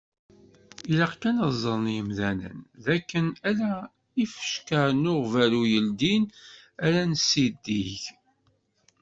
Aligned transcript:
Ilaq 0.91 1.13
kan 1.21 1.35
ad 1.45 1.51
ẓren 1.61 1.85
yimdanen 1.95 2.57
d 2.83 2.85
akken 2.95 3.27
ala 3.49 3.71
ifecka 4.23 4.83
n 5.01 5.03
uɣbalu 5.13 5.63
yeldin 5.71 6.23
ara 6.85 7.01
nessidig. 7.11 8.01